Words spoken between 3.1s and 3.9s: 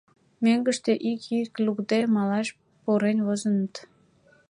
возыныт.